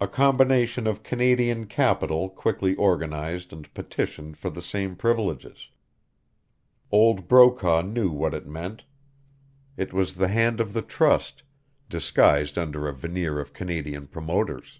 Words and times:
A 0.00 0.06
combination 0.06 0.86
of 0.86 1.02
Canadian 1.02 1.66
capital 1.66 2.28
quickly 2.28 2.76
organized 2.76 3.52
and 3.52 3.66
petitioned 3.74 4.36
for 4.38 4.50
the 4.50 4.62
same 4.62 4.94
privileges. 4.94 5.68
Old 6.92 7.26
Brokaw 7.26 7.80
knew 7.82 8.08
what 8.08 8.34
it 8.34 8.46
meant. 8.46 8.84
It 9.76 9.92
was 9.92 10.14
the 10.14 10.28
hand 10.28 10.60
of 10.60 10.74
the 10.74 10.82
trust 10.82 11.42
disguised 11.88 12.56
under 12.56 12.86
a 12.86 12.92
veneer 12.94 13.40
of 13.40 13.52
Canadian 13.52 14.06
promoters. 14.06 14.78